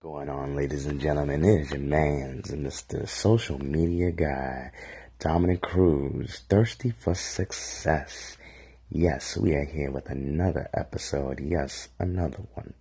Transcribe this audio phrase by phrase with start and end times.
[0.00, 3.08] Going on, ladies and gentlemen, is your man's Mr.
[3.08, 4.70] Social Media Guy,
[5.18, 8.36] Dominic Cruz, thirsty for success.
[8.90, 11.40] Yes, we are here with another episode.
[11.40, 12.74] Yes, another one.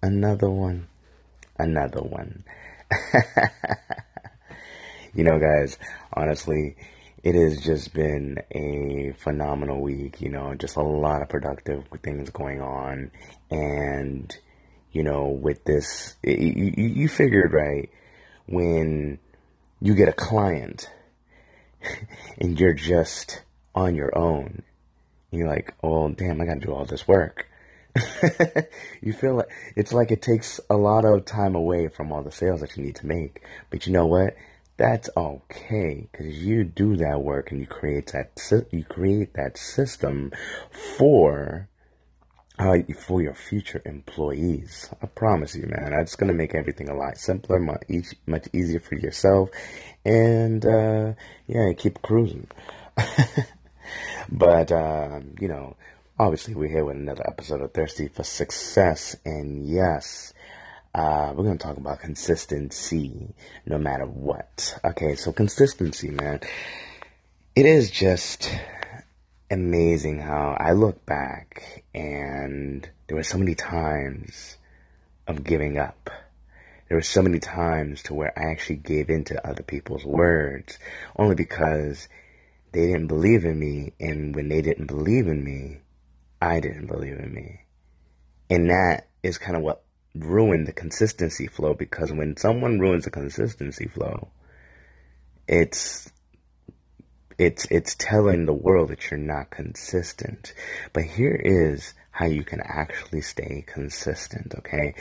[0.00, 0.86] Another one.
[1.58, 2.44] Another one.
[5.12, 5.76] you know, guys,
[6.12, 6.76] honestly,
[7.24, 10.20] it has just been a phenomenal week.
[10.20, 13.10] You know, just a lot of productive things going on.
[13.50, 14.38] And
[14.94, 17.90] you know, with this, you, you figured, right,
[18.46, 19.18] when
[19.80, 20.88] you get a client
[22.38, 23.42] and you're just
[23.74, 24.62] on your own,
[25.32, 27.48] you're like, oh, damn, I got to do all this work.
[29.02, 32.30] you feel like it's like it takes a lot of time away from all the
[32.30, 33.42] sales that you need to make.
[33.70, 34.36] But you know what?
[34.76, 38.40] That's okay because you do that work and you create that
[38.72, 40.32] you create that system
[40.98, 41.68] for
[42.58, 44.88] uh, for your future employees.
[45.02, 45.92] I promise you, man.
[45.92, 47.82] It's going to make everything a lot simpler, much,
[48.26, 49.50] much easier for yourself,
[50.04, 51.12] and uh,
[51.46, 52.48] yeah, keep cruising.
[54.30, 55.76] but um, you know,
[56.18, 60.32] obviously, we're here with another episode of Thirsty for Success, and yes.
[60.94, 63.34] Uh, we're going to talk about consistency
[63.66, 64.78] no matter what.
[64.84, 66.38] Okay, so consistency, man.
[67.56, 68.48] It is just
[69.50, 74.56] amazing how I look back and there were so many times
[75.26, 76.10] of giving up.
[76.88, 80.78] There were so many times to where I actually gave in to other people's words
[81.16, 82.08] only because
[82.72, 83.92] they didn't believe in me.
[84.00, 85.80] And when they didn't believe in me,
[86.40, 87.60] I didn't believe in me.
[88.50, 89.82] And that is kind of what
[90.14, 94.28] ruined the consistency flow because when someone ruins the consistency flow,
[95.48, 96.10] it's
[97.38, 100.54] it's it's telling the world that you're not consistent.
[100.92, 104.94] But here is how you can actually stay consistent, okay?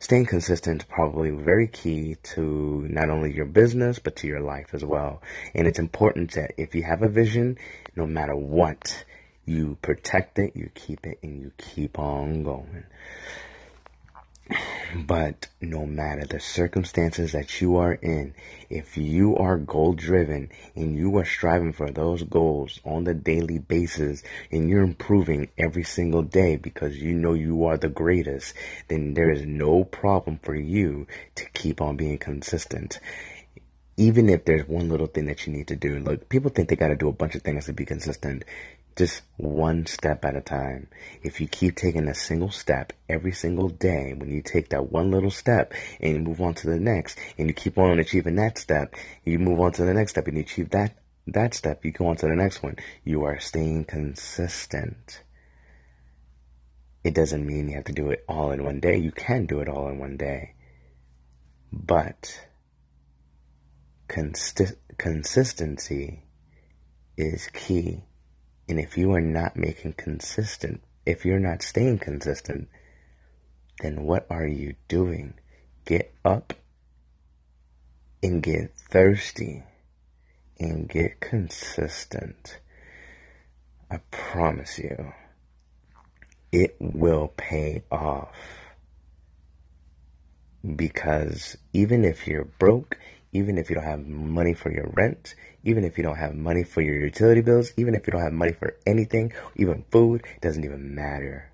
[0.00, 4.74] Staying consistent is probably very key to not only your business, but to your life
[4.74, 5.22] as well.
[5.54, 7.56] And it's important that if you have a vision,
[7.96, 9.04] no matter what,
[9.46, 12.84] you protect it, you keep it, and you keep on going.
[14.96, 18.34] But no matter the circumstances that you are in,
[18.70, 23.58] if you are goal driven and you are striving for those goals on the daily
[23.58, 28.54] basis and you're improving every single day because you know you are the greatest,
[28.88, 32.98] then there is no problem for you to keep on being consistent
[33.98, 36.76] even if there's one little thing that you need to do, look, people think they
[36.76, 38.44] got to do a bunch of things to be consistent
[38.96, 40.88] just one step at a time.
[41.22, 45.12] If you keep taking a single step every single day, when you take that one
[45.12, 48.58] little step and you move on to the next, and you keep on achieving that
[48.58, 50.96] step, you move on to the next step and you achieve that
[51.32, 52.76] that step, you go on to the next one.
[53.04, 55.22] You are staying consistent.
[57.04, 58.96] It doesn't mean you have to do it all in one day.
[58.96, 60.54] You can do it all in one day.
[61.72, 62.47] But
[64.08, 66.24] consi- consistency
[67.16, 68.02] is key
[68.68, 72.68] and if you are not making consistent, if you're not staying consistent,
[73.80, 75.34] then what are you doing?
[75.86, 76.52] Get up
[78.22, 79.62] and get thirsty
[80.60, 82.58] and get consistent.
[83.90, 85.14] I promise you,
[86.52, 88.36] it will pay off.
[90.76, 92.98] Because even if you're broke,
[93.32, 95.34] even if you don't have money for your rent,
[95.64, 98.32] even if you don't have money for your utility bills, even if you don't have
[98.32, 101.50] money for anything, even food, it doesn't even matter.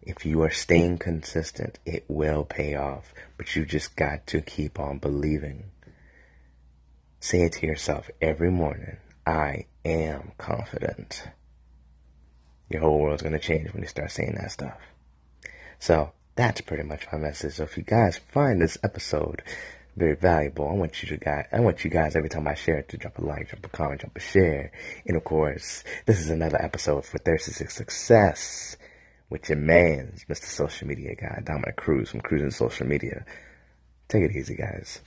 [0.00, 4.78] If you are staying consistent, it will pay off, but you just got to keep
[4.78, 5.64] on believing.
[7.20, 8.96] Say it to yourself every morning
[9.26, 11.24] I am confident.
[12.68, 14.78] Your whole world's going to change when you start saying that stuff.
[15.78, 17.54] So, that's pretty much my message.
[17.54, 19.42] So, if you guys find this episode
[19.96, 20.68] very valuable.
[20.68, 22.96] I want you to guys, I want you guys every time I share it to
[22.96, 24.72] drop a like, drop a comment, drop a share.
[25.06, 28.76] And of course, this is another episode for Thirsty Success
[29.28, 30.44] with your man's Mr.
[30.44, 33.24] Social Media Guy, Dominic Cruz from Cruising Social Media.
[34.08, 35.00] Take it easy, guys.